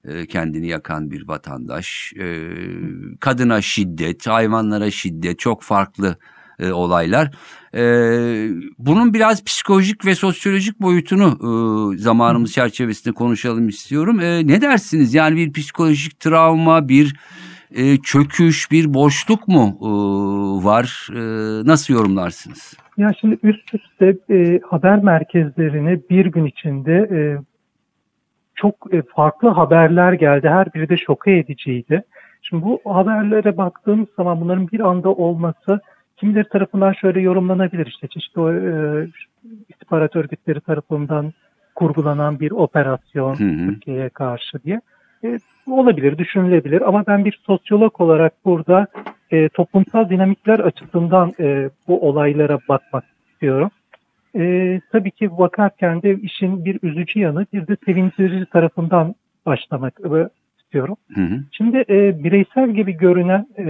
e, 0.05 0.27
kendini 0.27 0.67
yakan 0.67 1.11
bir 1.11 1.29
vatandaş. 1.29 2.13
E, 2.19 2.49
kadına 3.21 3.61
şiddet, 3.63 4.27
hayvanlara 4.27 4.91
şiddet 4.91 5.39
çok 5.39 5.63
farklı 5.63 6.17
e, 6.59 6.73
olaylar. 6.73 7.31
E, 7.75 7.83
bunun 8.79 9.15
biraz 9.15 9.45
psikolojik 9.45 10.07
ve 10.07 10.15
sosyolojik 10.15 10.81
boyutunu 10.81 11.27
e, 11.95 11.99
zamanımız 11.99 12.53
çerçevesinde 12.53 13.15
konuşalım 13.15 13.69
istiyorum. 13.69 14.21
E, 14.21 14.47
ne 14.47 14.61
dersiniz? 14.61 15.15
Yani 15.15 15.37
bir 15.37 15.53
psikolojik 15.53 16.21
travma, 16.21 16.89
bir 16.89 17.17
e, 17.75 17.97
çöküş, 17.97 18.71
bir 18.71 18.95
boşluk 18.95 19.49
mu 19.49 19.79
e, 19.81 19.87
var? 20.65 21.09
E, 21.11 21.21
nasıl 21.67 21.95
yorumlarsınız? 21.95 22.75
Ya 22.97 23.13
şimdi 23.21 23.39
üst 23.43 23.75
üste 23.75 24.17
e, 24.31 24.61
haber 24.71 25.03
merkezlerine 25.03 26.01
bir 26.11 26.27
gün 26.27 26.45
içinde 26.45 26.93
e, 26.93 27.19
çok 28.55 28.95
e, 28.95 29.03
farklı 29.17 29.49
haberler 29.49 30.13
geldi. 30.13 30.49
Her 30.49 30.75
biri 30.75 30.89
de 30.89 30.97
şoka 30.97 31.31
ediciydi. 31.31 32.03
Şimdi 32.43 32.63
bu 32.65 32.81
haberlere 32.85 33.57
baktığımız 33.57 34.09
zaman 34.17 34.41
bunların 34.41 34.69
bir 34.69 34.81
anda 34.81 35.09
olması 35.09 35.81
kimileri 36.23 36.49
tarafından 36.49 36.93
şöyle 36.93 37.21
yorumlanabilir. 37.21 37.87
İşte 37.87 38.09
çeşitli 38.09 38.41
e, 38.41 38.73
istihbarat 39.69 40.17
örgütleri 40.17 40.61
tarafından 40.61 41.33
kurgulanan 41.75 42.41
bir 42.41 42.51
operasyon. 42.51 43.35
Türkiye'ye 43.69 44.09
karşı 44.09 44.63
diye. 44.65 44.81
E, 45.25 45.39
olabilir, 45.67 46.19
düşünülebilir 46.19 46.89
ama 46.89 47.05
ben 47.07 47.25
bir 47.25 47.41
sosyolog 47.47 48.01
olarak 48.01 48.33
burada 48.45 48.87
e, 49.31 49.49
toplumsal 49.49 50.09
dinamikler 50.11 50.59
açısından 50.59 51.33
e, 51.41 51.71
bu 51.89 52.09
olaylara 52.09 52.59
bakmak 52.69 53.05
istiyorum. 53.33 53.71
E, 54.37 54.81
tabii 54.93 55.11
ki 55.11 55.39
bakarken 55.39 56.03
de 56.03 56.15
işin 56.15 56.65
bir 56.65 56.79
üzücü 56.83 57.21
yanı 57.21 57.47
bir 57.53 57.67
de 57.67 57.77
sevindirici 57.87 58.47
tarafından 58.47 59.15
başlamak 59.47 60.01
istiyorum. 60.73 60.97
Hı 61.15 61.21
hı. 61.21 61.41
Şimdi 61.53 61.77
e, 61.89 62.25
bireysel 62.25 62.71
gibi 62.71 62.93
görünen 62.93 63.47
e, 63.59 63.65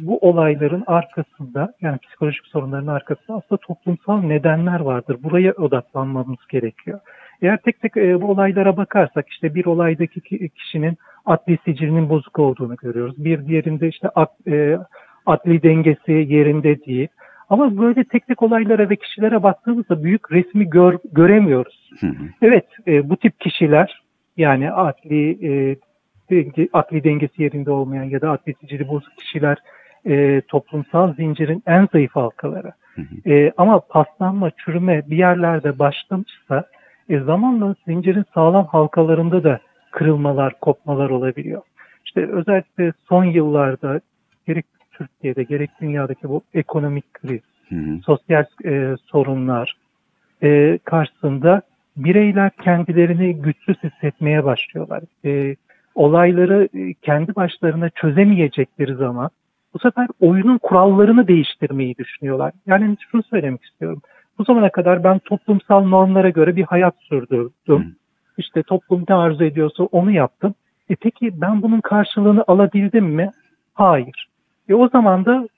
bu 0.00 0.18
olayların 0.18 0.84
arkasında 0.86 1.74
yani 1.80 1.98
psikolojik 1.98 2.46
sorunların 2.46 2.86
arkasında 2.86 3.36
aslında 3.36 3.60
toplumsal 3.66 4.22
nedenler 4.22 4.80
vardır. 4.80 5.16
Buraya 5.22 5.52
odaklanmamız 5.52 6.38
gerekiyor. 6.50 7.00
Eğer 7.42 7.56
tek 7.56 7.80
tek 7.80 7.96
e, 7.96 8.22
bu 8.22 8.26
olaylara 8.26 8.76
bakarsak 8.76 9.28
işte 9.28 9.54
bir 9.54 9.64
olaydaki 9.64 10.20
ki- 10.20 10.48
kişinin 10.48 10.96
adli 11.26 11.58
sicilinin 11.64 12.08
bozuk 12.08 12.38
olduğunu 12.38 12.76
görüyoruz. 12.76 13.24
Bir 13.24 13.46
diğerinde 13.46 13.88
işte 13.88 14.08
ak- 14.08 14.46
e, 14.48 14.78
adli 15.26 15.62
dengesi 15.62 16.12
yerinde 16.12 16.84
değil. 16.84 17.08
Ama 17.50 17.78
böyle 17.78 18.04
tek 18.04 18.26
tek 18.26 18.42
olaylara 18.42 18.90
ve 18.90 18.96
kişilere 18.96 19.42
baktığımızda 19.42 20.04
büyük 20.04 20.32
resmi 20.32 20.70
gör, 20.70 20.98
göremiyoruz. 21.12 21.90
Hı 22.00 22.06
hı. 22.06 22.24
Evet, 22.42 22.66
e, 22.86 23.10
bu 23.10 23.16
tip 23.16 23.40
kişiler 23.40 24.02
yani 24.36 24.72
adli 24.72 25.48
e, 25.48 25.76
denge- 26.32 26.68
akli 26.72 27.04
dengesi 27.04 27.42
yerinde 27.42 27.70
olmayan 27.70 28.04
ya 28.04 28.20
da 28.20 28.30
adli 28.30 28.54
sicili 28.60 28.88
bozuk 28.88 29.16
kişiler 29.18 29.58
e, 30.06 30.40
toplumsal 30.40 31.14
zincirin 31.14 31.62
en 31.66 31.88
zayıf 31.92 32.16
halkaları. 32.16 32.72
E, 33.26 33.52
ama 33.56 33.80
paslanma, 33.80 34.50
çürüme 34.50 35.02
bir 35.10 35.16
yerlerde 35.16 35.78
başlamışsa 35.78 36.64
e, 37.08 37.18
zamanla 37.20 37.74
zincirin 37.86 38.24
sağlam 38.34 38.66
halkalarında 38.66 39.44
da 39.44 39.60
kırılmalar, 39.90 40.60
kopmalar 40.60 41.10
olabiliyor. 41.10 41.62
İşte 42.04 42.26
özellikle 42.26 42.92
son 43.08 43.24
yıllarda 43.24 44.00
gerek 44.46 44.66
Türkiye'de 44.92 45.42
gerek 45.42 45.70
dünyadaki 45.80 46.28
bu 46.28 46.42
ekonomik 46.54 47.14
kriz, 47.14 47.40
Hı 47.68 47.74
hı. 47.74 47.98
sosyal 48.06 48.44
e, 48.64 48.96
sorunlar 49.06 49.76
e, 50.42 50.78
karşısında 50.84 51.62
bireyler 51.96 52.50
kendilerini 52.50 53.36
güçsüz 53.36 53.76
hissetmeye 53.82 54.44
başlıyorlar. 54.44 55.02
E, 55.24 55.56
olayları 55.94 56.68
e, 56.74 56.94
kendi 56.94 57.34
başlarına 57.34 57.90
çözemeyecekleri 57.90 58.94
zaman 58.94 59.30
bu 59.74 59.78
sefer 59.78 60.08
oyunun 60.20 60.58
kurallarını 60.58 61.28
değiştirmeyi 61.28 61.96
düşünüyorlar. 61.98 62.52
Yani 62.66 62.96
şunu 63.10 63.22
söylemek 63.22 63.64
istiyorum. 63.64 64.02
Bu 64.38 64.44
zamana 64.44 64.70
kadar 64.70 65.04
ben 65.04 65.18
toplumsal 65.18 65.84
normlara 65.84 66.28
göre 66.28 66.56
bir 66.56 66.62
hayat 66.62 66.94
sürdürdüm. 66.98 67.52
Hı. 67.66 67.84
İşte 68.38 68.62
toplum 68.62 69.04
ne 69.08 69.14
arzu 69.14 69.44
ediyorsa 69.44 69.84
onu 69.84 70.10
yaptım. 70.10 70.54
E 70.90 70.96
peki 70.96 71.40
ben 71.40 71.62
bunun 71.62 71.80
karşılığını 71.80 72.44
alabildim 72.46 73.04
mi? 73.04 73.30
Hayır. 73.74 74.28
E 74.68 74.74
o 74.74 74.88
zaman 74.88 75.24
da 75.24 75.48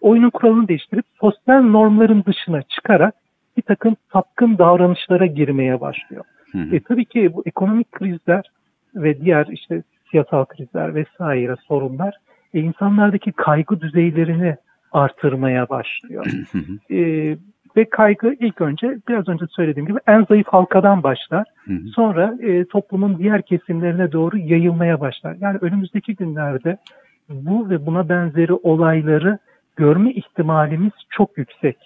oyunun 0.00 0.30
kuralını 0.30 0.68
değiştirip 0.68 1.04
sosyal 1.20 1.62
normların 1.62 2.24
dışına 2.24 2.62
çıkarak 2.62 3.14
bir 3.56 3.62
takım 3.62 3.96
sapkın 4.12 4.58
davranışlara 4.58 5.26
girmeye 5.26 5.80
başlıyor. 5.80 6.24
Hı 6.52 6.58
hı. 6.58 6.76
E 6.76 6.80
tabii 6.80 7.04
ki 7.04 7.34
bu 7.34 7.42
ekonomik 7.46 7.92
krizler 7.92 8.44
ve 8.94 9.20
diğer 9.20 9.46
işte 9.46 9.82
siyasal 10.10 10.44
krizler 10.44 10.94
vesaire 10.94 11.54
sorunlar 11.68 12.14
e, 12.54 12.60
insanlardaki 12.60 13.32
kaygı 13.32 13.80
düzeylerini 13.80 14.56
artırmaya 14.92 15.68
başlıyor. 15.68 16.26
E, 16.90 17.36
ve 17.76 17.84
kaygı 17.90 18.36
ilk 18.40 18.60
önce 18.60 18.98
biraz 19.08 19.28
önce 19.28 19.44
söylediğim 19.50 19.86
gibi 19.86 19.98
en 20.06 20.24
zayıf 20.24 20.46
halkadan 20.46 21.02
başlar. 21.02 21.46
Sonra 21.94 22.34
e, 22.42 22.64
toplumun 22.64 23.18
diğer 23.18 23.42
kesimlerine 23.42 24.12
doğru 24.12 24.38
yayılmaya 24.38 25.00
başlar. 25.00 25.36
Yani 25.40 25.58
önümüzdeki 25.60 26.16
günlerde 26.16 26.76
bu 27.28 27.70
ve 27.70 27.86
buna 27.86 28.08
benzeri 28.08 28.52
olayları 28.52 29.38
görme 29.76 30.10
ihtimalimiz 30.12 30.92
çok 31.10 31.38
yüksek. 31.38 31.76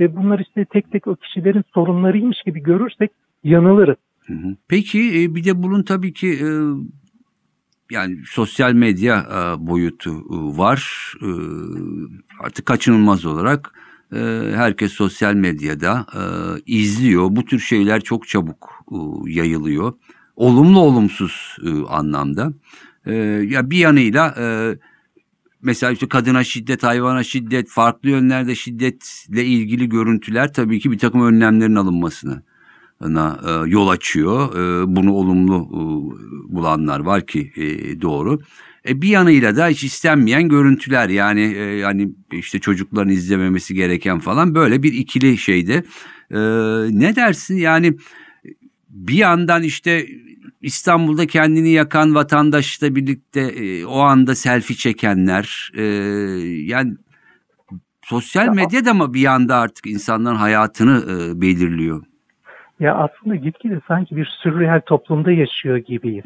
Ve 0.00 0.16
bunlar 0.16 0.38
işte 0.38 0.64
tek 0.64 0.92
tek 0.92 1.06
o 1.06 1.14
kişilerin 1.14 1.64
sorunlarıymış 1.74 2.42
gibi 2.42 2.62
görürsek 2.62 3.10
yanılırız. 3.44 3.96
Hı 4.26 4.32
hı. 4.34 4.56
Peki 4.68 5.22
e, 5.22 5.34
bir 5.34 5.44
de 5.44 5.62
bunun 5.62 5.82
tabii 5.82 6.12
ki 6.12 6.28
e, 6.28 6.48
yani 7.90 8.18
sosyal 8.26 8.72
medya 8.72 9.16
e, 9.30 9.66
boyutu 9.66 10.10
e, 10.10 10.58
var. 10.58 11.12
E, 11.22 11.28
artık 12.40 12.66
kaçınılmaz 12.66 13.24
olarak 13.24 13.72
e, 14.12 14.18
herkes 14.54 14.92
sosyal 14.92 15.34
medyada 15.34 16.06
e, 16.14 16.22
izliyor. 16.66 17.28
Bu 17.30 17.44
tür 17.44 17.58
şeyler 17.58 18.00
çok 18.00 18.28
çabuk 18.28 18.84
e, 18.92 18.96
yayılıyor. 19.30 19.92
Olumlu 20.36 20.80
olumsuz 20.80 21.56
e, 21.64 21.70
anlamda. 21.88 22.52
E, 23.06 23.14
ya 23.48 23.70
bir 23.70 23.78
yanıyla 23.78 24.34
e, 24.38 24.46
mesela 25.62 25.92
işte 25.92 26.08
kadına 26.08 26.44
şiddet, 26.44 26.82
hayvana 26.82 27.22
şiddet, 27.22 27.68
farklı 27.68 28.10
yönlerde 28.10 28.54
şiddetle 28.54 29.44
ilgili 29.44 29.88
görüntüler 29.88 30.52
tabii 30.52 30.80
ki 30.80 30.90
bir 30.90 30.98
takım 30.98 31.26
önlemlerin 31.26 31.74
alınmasını 31.74 32.42
yol 33.66 33.88
açıyor. 33.88 34.54
E, 34.54 34.96
bunu 34.96 35.12
olumlu 35.12 35.68
e, 35.72 35.80
bulanlar 36.54 37.00
var 37.00 37.26
ki 37.26 37.52
e, 37.56 38.00
doğru. 38.00 38.40
E, 38.88 39.02
bir 39.02 39.08
yanıyla 39.08 39.56
da 39.56 39.68
hiç 39.68 39.84
istenmeyen 39.84 40.48
görüntüler 40.48 41.08
yani 41.08 41.40
e, 41.40 41.62
yani 41.62 42.12
işte 42.32 42.58
çocukların 42.58 43.12
izlememesi 43.12 43.74
gereken 43.74 44.18
falan 44.18 44.54
böyle 44.54 44.82
bir 44.82 44.92
ikili 44.92 45.38
şeyde. 45.38 45.84
E, 46.30 46.38
ne 46.98 47.16
dersin 47.16 47.56
yani 47.56 47.96
bir 48.88 49.14
yandan 49.14 49.62
işte 49.62 50.06
İstanbul'da 50.62 51.26
kendini 51.26 51.70
yakan 51.70 52.14
vatandaşla 52.14 52.94
birlikte 52.94 53.40
e, 53.40 53.84
o 53.84 53.98
anda 53.98 54.34
selfie 54.34 54.76
çekenler 54.76 55.72
e, 55.74 55.82
yani 56.64 56.96
sosyal 58.02 58.54
medya 58.54 58.84
da 58.84 58.94
mı 58.94 59.14
bir 59.14 59.20
yanda 59.20 59.56
artık 59.56 59.86
insanların 59.86 60.36
hayatını 60.36 61.04
e, 61.10 61.40
belirliyor? 61.40 62.04
Ya 62.80 62.94
aslında 62.94 63.36
gitgide 63.36 63.80
sanki 63.88 64.16
bir 64.16 64.24
sürreel 64.24 64.80
toplumda 64.80 65.32
yaşıyor 65.32 65.76
gibiyiz. 65.76 66.24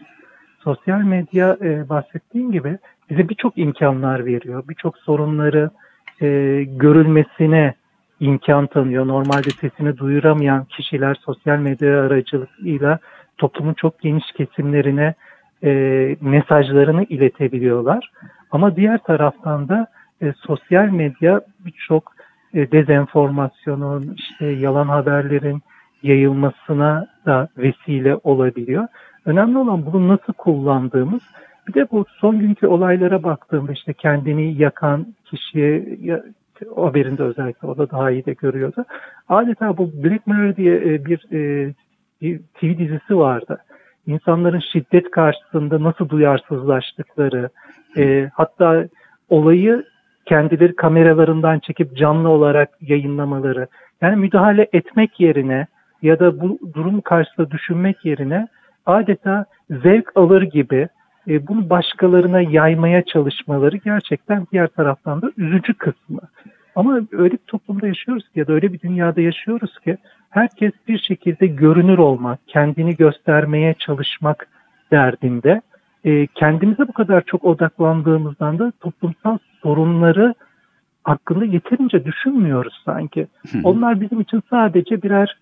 Sosyal 0.58 1.00
medya 1.00 1.56
e, 1.60 1.88
bahsettiğim 1.88 2.52
gibi 2.52 2.78
bize 3.10 3.28
birçok 3.28 3.58
imkanlar 3.58 4.24
veriyor. 4.26 4.62
Birçok 4.68 4.98
sorunları 4.98 5.70
e, 6.22 6.26
görülmesine 6.66 7.74
imkan 8.20 8.66
tanıyor. 8.66 9.08
Normalde 9.08 9.50
sesini 9.50 9.98
duyuramayan 9.98 10.64
kişiler 10.64 11.14
sosyal 11.14 11.58
medya 11.58 12.00
aracılığıyla 12.00 12.98
toplumun 13.38 13.74
çok 13.74 14.00
geniş 14.00 14.32
kesimlerine 14.32 15.14
e, 15.64 15.70
mesajlarını 16.20 17.04
iletebiliyorlar. 17.04 18.10
Ama 18.50 18.76
diğer 18.76 18.98
taraftan 18.98 19.68
da 19.68 19.86
e, 20.22 20.32
sosyal 20.32 20.88
medya 20.88 21.40
birçok 21.58 22.12
e, 22.54 22.72
dezenformasyonun, 22.72 24.14
işte 24.16 24.46
yalan 24.46 24.88
haberlerin 24.88 25.62
yayılmasına 26.02 27.06
da 27.26 27.48
vesile 27.58 28.16
olabiliyor. 28.16 28.86
Önemli 29.24 29.58
olan 29.58 29.86
bunu 29.86 30.08
nasıl 30.08 30.32
kullandığımız. 30.32 31.22
Bir 31.68 31.74
de 31.74 31.90
bu 31.90 32.04
son 32.08 32.38
günkü 32.38 32.66
olaylara 32.66 33.22
baktığımda 33.22 33.72
işte 33.72 33.92
kendini 33.92 34.62
yakan 34.62 35.06
kişiye 35.24 35.98
haberinde 36.76 37.22
özellikle 37.22 37.68
o 37.68 37.78
da 37.78 37.90
daha 37.90 38.10
iyi 38.10 38.26
de 38.26 38.32
görüyordu. 38.32 38.84
Adeta 39.28 39.76
bu 39.76 39.92
Black 40.04 40.26
Mirror 40.26 40.56
diye 40.56 40.76
e, 40.76 41.04
bir, 41.04 41.32
e, 41.32 41.72
bir 42.20 42.38
TV 42.38 42.78
dizisi 42.78 43.16
vardı. 43.16 43.58
İnsanların 44.06 44.62
şiddet 44.72 45.10
karşısında 45.10 45.82
nasıl 45.82 46.08
duyarsızlaştıkları, 46.08 47.50
e, 47.96 48.30
hatta 48.34 48.84
olayı 49.28 49.84
kendileri 50.26 50.76
kameralarından 50.76 51.58
çekip 51.58 51.96
canlı 51.96 52.28
olarak 52.28 52.68
yayınlamaları. 52.80 53.66
Yani 54.00 54.16
müdahale 54.16 54.68
etmek 54.72 55.20
yerine 55.20 55.66
ya 56.02 56.18
da 56.18 56.40
bu 56.40 56.58
durum 56.74 57.00
karşısında 57.00 57.50
düşünmek 57.50 58.04
yerine 58.04 58.48
adeta 58.86 59.44
zevk 59.70 60.12
alır 60.14 60.42
gibi 60.42 60.88
e, 61.28 61.46
bunu 61.46 61.70
başkalarına 61.70 62.40
yaymaya 62.40 63.02
çalışmaları 63.04 63.76
gerçekten 63.76 64.46
diğer 64.52 64.66
taraftan 64.66 65.22
da 65.22 65.30
üzücü 65.36 65.74
kısmı. 65.74 66.20
Ama 66.74 67.00
öyle 67.12 67.32
bir 67.32 67.38
toplumda 67.46 67.86
yaşıyoruz 67.86 68.24
ki 68.24 68.38
ya 68.38 68.46
da 68.46 68.52
öyle 68.52 68.72
bir 68.72 68.80
dünyada 68.80 69.20
yaşıyoruz 69.20 69.78
ki 69.78 69.96
herkes 70.30 70.72
bir 70.88 70.98
şekilde 70.98 71.46
görünür 71.46 71.98
olmak, 71.98 72.38
kendini 72.46 72.96
göstermeye 72.96 73.74
çalışmak 73.74 74.48
derdinde. 74.90 75.62
E, 76.04 76.26
kendimize 76.26 76.88
bu 76.88 76.92
kadar 76.92 77.22
çok 77.26 77.44
odaklandığımızdan 77.44 78.58
da 78.58 78.72
toplumsal 78.80 79.38
sorunları 79.62 80.34
hakkında 81.04 81.44
yeterince 81.44 82.04
düşünmüyoruz 82.04 82.82
sanki. 82.84 83.26
Onlar 83.64 84.00
bizim 84.00 84.20
için 84.20 84.42
sadece 84.50 85.02
birer 85.02 85.36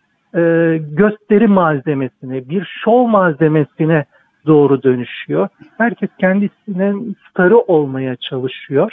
gösteri 0.79 1.46
malzemesine, 1.46 2.48
bir 2.48 2.68
şov 2.85 3.07
malzemesine 3.07 4.05
doğru 4.46 4.83
dönüşüyor. 4.83 5.48
Herkes 5.79 6.11
kendisinin 6.18 7.16
starı 7.31 7.59
olmaya 7.59 8.16
çalışıyor. 8.16 8.92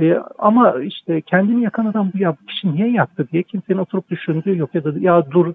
E, 0.00 0.18
ama 0.38 0.74
işte 0.82 1.20
kendini 1.20 1.62
yakan 1.62 1.86
adam 1.86 2.10
bu 2.14 2.18
ya 2.18 2.32
bu 2.32 2.46
kişi 2.46 2.72
niye 2.72 2.90
yaktı 2.90 3.28
diye 3.32 3.42
kimsenin 3.42 3.78
oturup 3.78 4.10
düşündüğü 4.10 4.58
yok 4.58 4.74
ya 4.74 4.84
da 4.84 4.92
ya 4.98 5.30
dur 5.30 5.54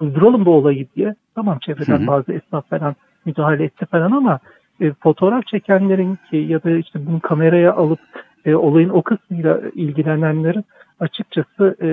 duralım 0.00 0.44
bu 0.44 0.54
olayı 0.54 0.86
diye. 0.96 1.14
Tamam 1.34 1.58
çevreden 1.58 2.06
bazı 2.06 2.32
esnaf 2.32 2.68
falan 2.68 2.96
müdahale 3.24 3.64
etti 3.64 3.86
falan 3.86 4.12
ama 4.12 4.38
e, 4.80 4.92
fotoğraf 4.92 5.46
çekenlerin 5.46 6.18
ki 6.30 6.36
ya 6.36 6.62
da 6.62 6.70
işte 6.70 7.06
bunu 7.06 7.20
kameraya 7.20 7.74
alıp 7.74 8.00
e, 8.44 8.54
olayın 8.54 8.88
o 8.88 9.02
kısmıyla 9.02 9.60
ilgilenenlerin 9.74 10.64
açıkçası 11.00 11.76
e, 11.82 11.88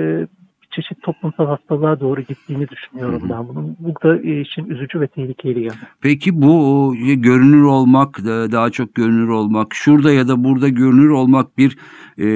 çeşit 0.76 1.02
toplumsal 1.02 1.46
hastalığa 1.46 2.00
doğru 2.00 2.20
gittiğini 2.20 2.68
düşünüyorum 2.68 3.20
hı 3.20 3.26
hı. 3.26 3.30
ben 3.30 3.48
bunun. 3.48 3.76
Bu 3.78 3.94
da 4.02 4.20
işin 4.20 4.64
üzücü 4.64 5.00
ve 5.00 5.06
tehlikeli 5.06 5.60
yanı. 5.64 5.76
Peki 6.00 6.42
bu 6.42 6.94
görünür 7.16 7.62
olmak, 7.62 8.18
daha 8.52 8.70
çok 8.70 8.94
görünür 8.94 9.28
olmak, 9.28 9.74
şurada 9.74 10.12
ya 10.12 10.28
da 10.28 10.44
burada 10.44 10.68
görünür 10.68 11.08
olmak 11.08 11.58
bir 11.58 11.78
e, 12.18 12.26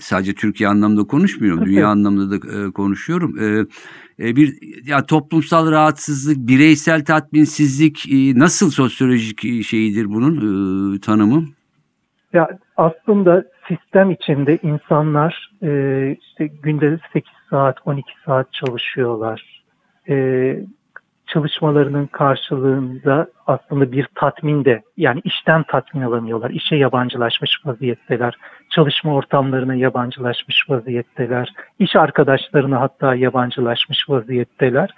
sadece 0.00 0.34
Türkiye 0.34 0.68
anlamda 0.68 1.04
konuşmuyorum, 1.04 1.64
dünya 1.64 1.88
anlamda 1.88 2.30
da 2.30 2.36
e, 2.36 2.70
konuşuyorum. 2.70 3.38
E, 3.38 3.66
e, 4.20 4.36
bir 4.36 4.58
ya 4.86 5.06
toplumsal 5.06 5.70
rahatsızlık, 5.70 6.48
bireysel 6.48 7.04
tatminsizlik 7.04 8.12
e, 8.12 8.38
nasıl 8.38 8.70
sosyolojik 8.70 9.64
şeyidir 9.64 10.08
bunun 10.08 10.36
e, 10.96 11.00
tanımı? 11.00 11.44
Ya 12.32 12.58
aslında 12.76 13.44
sistem 13.68 14.10
içinde 14.10 14.58
insanlar 14.62 15.50
e, 15.62 15.70
işte 16.20 16.46
günde 16.46 16.98
8 17.12 17.32
saat, 17.50 17.76
12 17.84 18.12
saat 18.26 18.52
çalışıyorlar. 18.52 19.62
E, 20.08 20.56
çalışmalarının 21.26 22.06
karşılığında 22.06 23.28
aslında 23.46 23.92
bir 23.92 24.08
tatmin 24.14 24.64
de 24.64 24.82
yani 24.96 25.20
işten 25.24 25.62
tatmin 25.62 26.02
alamıyorlar. 26.02 26.50
İşe 26.50 26.76
yabancılaşmış 26.76 27.50
vaziyetteler. 27.64 28.34
Çalışma 28.70 29.14
ortamlarına 29.14 29.74
yabancılaşmış 29.74 30.70
vaziyetteler. 30.70 31.52
İş 31.78 31.96
arkadaşlarına 31.96 32.80
hatta 32.80 33.14
yabancılaşmış 33.14 34.08
vaziyetteler. 34.08 34.90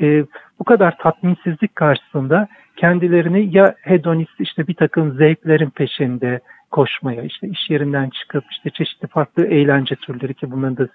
E, 0.00 0.24
bu 0.58 0.64
kadar 0.64 0.98
tatminsizlik 0.98 1.76
karşısında 1.76 2.48
kendilerini 2.76 3.56
ya 3.56 3.74
hedonist 3.80 4.40
işte 4.40 4.66
bir 4.66 4.74
takım 4.74 5.12
zevklerin 5.12 5.70
peşinde, 5.70 6.40
koşmaya, 6.70 7.22
işte 7.22 7.48
iş 7.48 7.70
yerinden 7.70 8.10
çıkıp 8.10 8.44
işte 8.50 8.70
çeşitli 8.70 9.08
farklı 9.08 9.46
eğlence 9.46 9.94
türleri 9.94 10.34
ki 10.34 10.50
bunların 10.50 10.76
da 10.76 10.88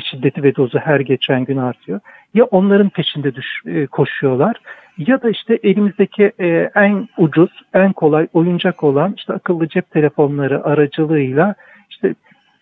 şiddeti 0.00 0.42
ve 0.42 0.56
dozu 0.56 0.78
her 0.78 1.00
geçen 1.00 1.44
gün 1.44 1.56
artıyor. 1.56 2.00
Ya 2.34 2.44
onların 2.44 2.88
peşinde 2.88 3.34
düş, 3.34 3.62
e, 3.66 3.86
koşuyorlar 3.86 4.56
ya 4.98 5.22
da 5.22 5.30
işte 5.30 5.58
elimizdeki 5.62 6.32
e, 6.40 6.70
en 6.74 7.08
ucuz, 7.16 7.50
en 7.74 7.92
kolay 7.92 8.28
oyuncak 8.32 8.84
olan 8.84 9.14
işte 9.16 9.32
akıllı 9.32 9.68
cep 9.68 9.90
telefonları 9.90 10.64
aracılığıyla 10.64 11.54
işte 11.90 12.14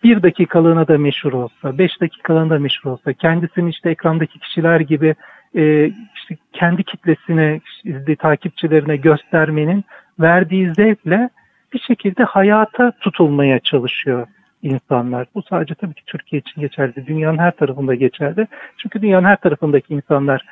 bir 0.03 0.23
dakikalığına 0.23 0.87
da 0.87 0.97
meşhur 0.97 1.33
olsa, 1.33 1.77
beş 1.77 2.01
dakikalığına 2.01 2.49
da 2.49 2.59
meşhur 2.59 2.91
olsa, 2.91 3.13
kendisini 3.13 3.69
işte 3.69 3.89
ekrandaki 3.89 4.39
kişiler 4.39 4.79
gibi 4.79 5.15
e, 5.55 5.87
işte 6.15 6.37
kendi 6.53 6.83
kitlesine, 6.83 7.61
işte, 7.83 8.15
takipçilerine 8.15 8.97
göstermenin 8.97 9.83
verdiği 10.19 10.69
zevkle 10.69 11.29
bir 11.73 11.79
şekilde 11.79 12.23
hayata 12.23 12.91
tutulmaya 12.91 13.59
çalışıyor 13.59 14.27
insanlar. 14.61 15.27
Bu 15.35 15.41
sadece 15.41 15.75
tabii 15.75 15.93
ki 15.93 16.05
Türkiye 16.05 16.39
için 16.39 16.61
geçerli. 16.61 17.07
Dünyanın 17.07 17.37
her 17.37 17.51
tarafında 17.51 17.95
geçerli. 17.95 18.47
Çünkü 18.77 19.01
dünyanın 19.01 19.27
her 19.27 19.35
tarafındaki 19.35 19.93
insanlar 19.93 20.45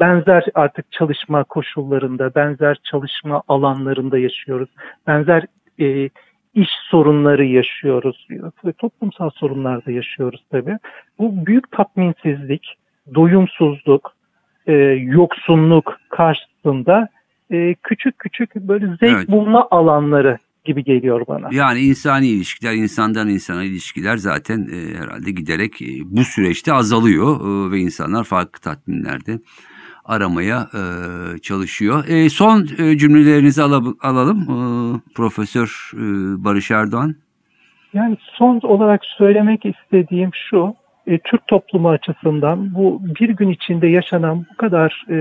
benzer 0.00 0.44
artık 0.54 0.92
çalışma 0.92 1.44
koşullarında, 1.44 2.34
benzer 2.34 2.76
çalışma 2.84 3.42
alanlarında 3.48 4.18
yaşıyoruz. 4.18 4.68
Benzer 5.06 5.44
e, 5.80 6.10
iş 6.54 6.70
sorunları 6.90 7.44
yaşıyoruz. 7.44 8.28
Ve 8.64 8.72
toplumsal 8.72 9.30
sorunlar 9.30 9.86
da 9.86 9.90
yaşıyoruz 9.90 10.44
tabii. 10.50 10.78
Bu 11.18 11.46
büyük 11.46 11.72
tatminsizlik, 11.72 12.74
doyumsuzluk, 13.14 14.13
e, 14.66 14.72
yoksunluk 15.02 15.98
karşısında 16.08 17.08
e, 17.50 17.74
küçük 17.74 18.18
küçük 18.18 18.54
böyle 18.54 18.86
zevk 18.86 19.02
evet. 19.02 19.28
bulma 19.28 19.68
alanları 19.70 20.38
gibi 20.64 20.84
geliyor 20.84 21.26
bana. 21.28 21.48
Yani 21.52 21.80
insani 21.80 22.26
ilişkiler, 22.26 22.72
insandan 22.72 23.28
insana 23.28 23.64
ilişkiler 23.64 24.16
zaten 24.16 24.68
e, 24.72 24.98
herhalde 24.98 25.30
giderek 25.30 25.82
e, 25.82 25.86
bu 26.04 26.24
süreçte 26.24 26.72
azalıyor 26.72 27.40
e, 27.40 27.70
ve 27.70 27.78
insanlar 27.78 28.24
farklı 28.24 28.60
tatminlerde 28.60 29.38
aramaya 30.04 30.68
e, 30.74 30.82
çalışıyor. 31.38 32.04
E, 32.08 32.28
son 32.30 32.68
e, 32.78 32.98
cümlelerinizi 32.98 33.62
ala- 33.62 33.94
alalım 34.02 34.40
e, 34.40 34.56
Profesör 35.14 35.92
e, 35.94 35.98
Barış 36.44 36.70
Erdoğan. 36.70 37.14
Yani 37.92 38.16
son 38.20 38.60
olarak 38.62 39.00
söylemek 39.18 39.62
istediğim 39.66 40.30
şu, 40.50 40.74
e, 41.06 41.18
Türk 41.18 41.46
toplumu 41.46 41.88
açısından 41.88 42.74
bu 42.74 43.00
bir 43.20 43.28
gün 43.28 43.50
içinde 43.50 43.86
yaşanan 43.86 44.46
bu 44.52 44.56
kadar 44.56 45.04
e, 45.10 45.16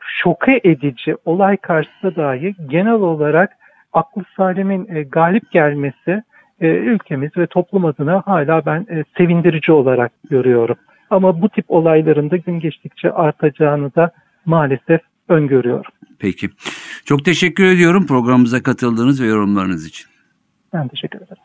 şoke 0.00 0.60
edici 0.64 1.16
olay 1.24 1.56
karşısında 1.56 2.16
dahi 2.16 2.54
genel 2.66 2.92
olarak 2.92 3.50
aklı 3.92 4.22
salimin 4.36 4.94
e, 4.94 5.02
galip 5.02 5.50
gelmesi 5.50 6.22
e, 6.60 6.66
ülkemiz 6.66 7.36
ve 7.36 7.46
toplum 7.46 7.84
adına 7.84 8.22
hala 8.26 8.66
ben 8.66 8.86
e, 8.90 9.04
sevindirici 9.16 9.72
olarak 9.72 10.12
görüyorum. 10.30 10.76
Ama 11.10 11.42
bu 11.42 11.48
tip 11.48 11.64
olayların 11.68 12.30
da 12.30 12.36
gün 12.36 12.60
geçtikçe 12.60 13.12
artacağını 13.12 13.94
da 13.94 14.10
maalesef 14.46 15.00
öngörüyorum. 15.28 15.92
Peki. 16.18 16.50
Çok 17.04 17.24
teşekkür 17.24 17.64
ediyorum 17.64 18.06
programımıza 18.06 18.62
katıldığınız 18.62 19.22
ve 19.22 19.26
yorumlarınız 19.26 19.86
için. 19.86 20.06
Ben 20.72 20.88
teşekkür 20.88 21.18
ederim. 21.18 21.41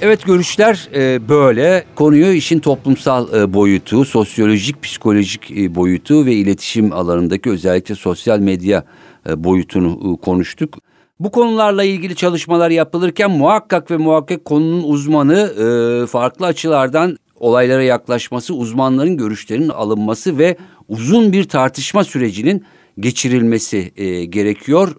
Evet 0.00 0.26
görüşler 0.26 0.88
e, 0.94 1.28
böyle. 1.28 1.84
Konuyu 1.94 2.32
işin 2.32 2.58
toplumsal 2.58 3.34
e, 3.34 3.54
boyutu, 3.54 4.04
sosyolojik, 4.04 4.82
psikolojik 4.82 5.50
e, 5.50 5.74
boyutu 5.74 6.26
ve 6.26 6.32
iletişim 6.32 6.92
alanındaki 6.92 7.50
özellikle 7.50 7.94
sosyal 7.94 8.38
medya 8.38 8.84
boyutunu 9.36 10.16
konuştuk. 10.16 10.78
Bu 11.20 11.30
konularla 11.30 11.84
ilgili 11.84 12.16
çalışmalar 12.16 12.70
yapılırken 12.70 13.30
muhakkak 13.30 13.90
ve 13.90 13.96
muhakkak 13.96 14.44
konunun 14.44 14.82
uzmanı 14.82 15.52
farklı 16.06 16.46
açılardan 16.46 17.18
olaylara 17.40 17.82
yaklaşması, 17.82 18.54
uzmanların 18.54 19.16
görüşlerinin 19.16 19.68
alınması 19.68 20.38
ve 20.38 20.56
uzun 20.88 21.32
bir 21.32 21.44
tartışma 21.44 22.04
sürecinin 22.04 22.64
geçirilmesi 23.00 23.92
gerekiyor. 24.30 24.96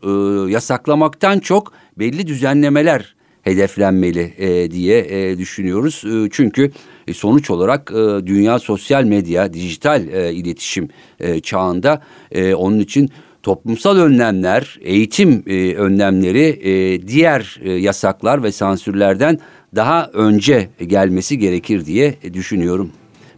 Yasaklamaktan 0.50 1.40
çok 1.40 1.74
belli 1.98 2.28
düzenlemeler 2.28 3.16
hedeflenmeli 3.44 4.34
e, 4.38 4.72
diye 4.72 5.00
e, 5.00 5.38
düşünüyoruz. 5.38 6.04
E, 6.06 6.30
çünkü 6.32 6.72
e, 7.08 7.14
sonuç 7.14 7.50
olarak 7.50 7.92
e, 7.92 8.28
dünya 8.28 8.60
sosyal 8.60 9.04
medya, 9.04 9.54
dijital 9.54 10.08
e, 10.08 10.34
iletişim 10.34 10.90
e, 11.20 11.40
çağında 11.40 12.02
e, 12.32 12.54
onun 12.54 12.80
için 12.80 13.10
toplumsal 13.44 13.98
önlemler, 13.98 14.80
eğitim 14.82 15.44
e, 15.48 15.74
önlemleri 15.76 16.60
e, 16.70 17.08
diğer 17.08 17.60
e, 17.64 17.72
yasaklar 17.72 18.44
ve 18.44 18.52
sansürlerden 18.52 19.40
daha 19.76 20.10
önce 20.14 20.70
gelmesi 20.88 21.38
gerekir 21.38 21.86
diye 21.86 22.16
düşünüyorum. 22.34 22.92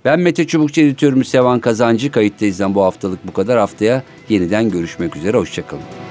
Ben 0.05 0.19
Mete 0.19 0.47
Çubukçu 0.47 0.81
editörümüz 0.81 1.27
Sevan 1.27 1.59
Kazancı. 1.59 2.11
Kayıttayız'dan 2.11 2.75
bu 2.75 2.83
haftalık 2.83 3.27
bu 3.27 3.33
kadar. 3.33 3.59
Haftaya 3.59 4.03
yeniden 4.29 4.69
görüşmek 4.69 5.15
üzere. 5.15 5.37
Hoşçakalın. 5.37 6.10